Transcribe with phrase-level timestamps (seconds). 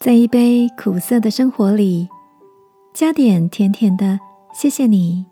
[0.00, 2.08] 在一杯苦涩的生活里，
[2.94, 4.18] 加点甜甜的。
[4.50, 5.26] 谢谢你，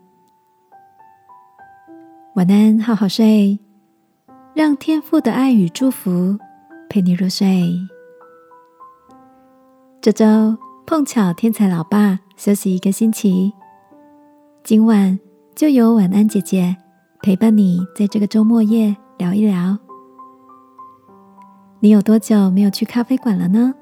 [2.35, 3.57] 晚安，好好睡，
[4.53, 6.37] 让天赋的爱与祝福
[6.87, 7.67] 陪你入睡。
[9.99, 10.55] 这周
[10.85, 13.51] 碰巧天才老爸休息一个星期，
[14.63, 15.19] 今晚
[15.55, 16.77] 就由晚安姐姐
[17.23, 19.79] 陪伴你，在这个周末夜聊一聊。
[21.79, 23.73] 你有多久没有去咖啡馆了呢？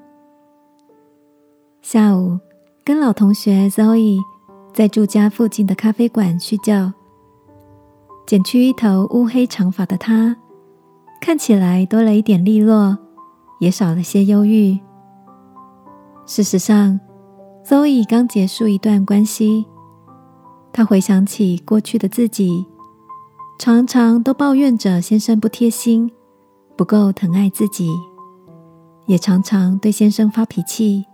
[1.82, 2.38] 下午
[2.84, 4.18] 跟老同学 Zoe。
[4.74, 6.92] 在住家附近的咖啡馆叙旧，
[8.28, 10.36] 剪去一头乌黑长发的他，
[11.20, 12.96] 看起来多了一点利落，
[13.58, 14.78] 也少了些忧郁。
[16.26, 17.00] 事实上
[17.64, 19.66] ，Zoe 刚结束一段关系，
[20.72, 22.64] 她回想起过去的自己，
[23.58, 26.08] 常常都抱怨着先生不贴心，
[26.76, 27.90] 不够疼爱自己，
[29.06, 31.04] 也常常对先生发脾气。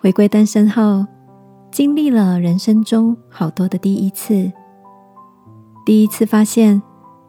[0.00, 1.06] 回归单身后。
[1.72, 4.50] 经历了人生中好多的第一次，
[5.84, 6.80] 第一次发现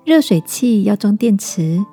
[0.06, 1.84] 热水器要装电池，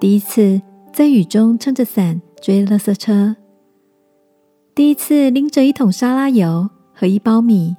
[0.00, 0.60] 第一次
[0.92, 3.36] 在雨中撑着伞追垃圾车，
[4.74, 7.76] 第一次拎着一桶沙拉油和一包米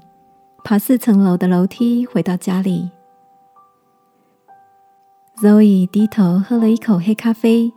[0.64, 2.90] 爬四层楼的楼梯回到家里。
[5.42, 7.74] Zoe 低头喝了一口黑咖啡，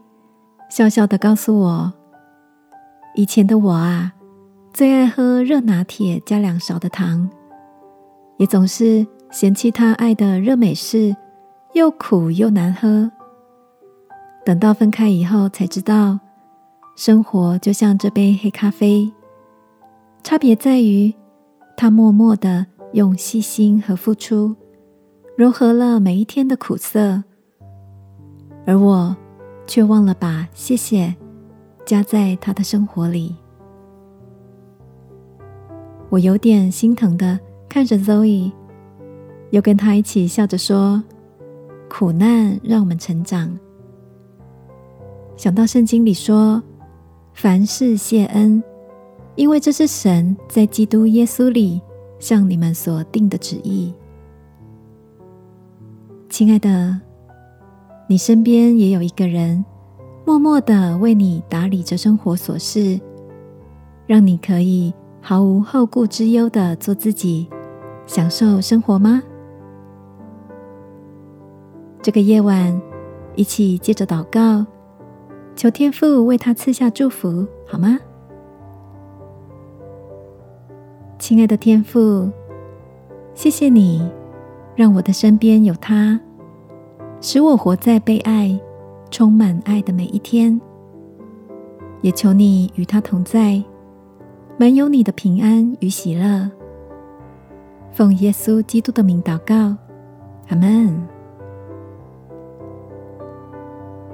[0.69, 1.93] 笑笑的告诉我
[3.15, 4.13] ：“以前的我啊。”
[4.73, 7.29] 最爱喝热拿铁加两勺的糖，
[8.37, 11.15] 也总是嫌弃他爱的热美式
[11.73, 13.11] 又苦又难喝。
[14.45, 16.21] 等到分开以后，才知道
[16.95, 19.13] 生活就像这杯黑咖啡，
[20.23, 21.13] 差别在于
[21.77, 24.55] 他默默的用细心和付出
[25.37, 27.25] 融合了每一天的苦涩，
[28.65, 29.17] 而我
[29.67, 31.13] 却忘了把谢谢
[31.85, 33.35] 加在他的生活里。
[36.09, 38.53] 我有点心疼的看着 Zoe，
[39.51, 41.03] 又跟他一起笑着说
[41.89, 43.57] ：“苦难让我们成长。”
[45.37, 46.63] 想到圣经里说
[47.33, 48.63] ：“凡事谢恩，
[49.37, 51.81] 因为这是神在基督耶稣里
[52.19, 53.95] 向你们所定的旨意。”
[56.29, 57.01] 亲爱的，
[58.09, 59.65] 你身边也有一个人，
[60.31, 63.01] 默默的为你打理着生活琐事，
[64.07, 64.95] 让你可以。
[65.21, 67.49] 毫无后顾之忧的做自己，
[68.07, 69.21] 享受生活吗？
[72.01, 72.81] 这个夜晚，
[73.35, 74.65] 一起接着祷告，
[75.57, 77.99] 求天父为他赐下祝福，好吗？
[81.19, 82.31] 亲爱的天父，
[83.35, 84.09] 谢谢你
[84.77, 86.21] 让我的身边有他，
[87.21, 88.57] 使我活在被爱、
[89.11, 90.61] 充满爱的每一天。
[92.03, 93.63] 也求你与他同在。
[94.59, 96.51] 满有你的平安与喜乐，
[97.93, 99.75] 奉耶稣基督的名祷告，
[100.49, 101.09] 阿门。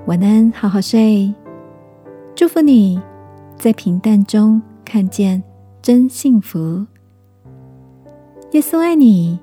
[0.06, 1.34] 晚安，好好睡。
[2.36, 3.02] 祝福你
[3.56, 5.42] 在平淡中看见
[5.82, 6.86] 真幸福。
[8.52, 9.36] 耶稣爱你，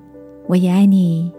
[0.46, 1.30] 我也爱你。